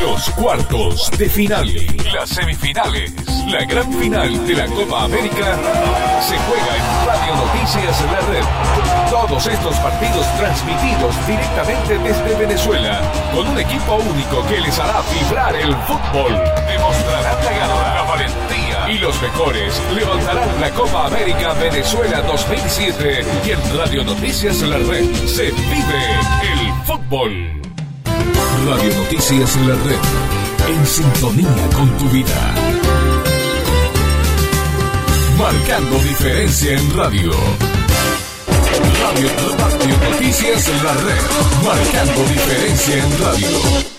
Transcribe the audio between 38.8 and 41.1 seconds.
Radio, Radio Noticias La